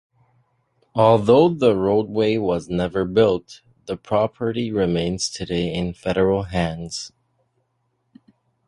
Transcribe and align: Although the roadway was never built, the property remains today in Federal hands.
Although 0.95 1.49
the 1.49 1.75
roadway 1.75 2.35
was 2.37 2.67
never 2.67 3.05
built, 3.05 3.61
the 3.85 3.95
property 3.95 4.71
remains 4.71 5.29
today 5.29 5.71
in 5.71 5.93
Federal 5.93 6.41
hands. 6.45 7.11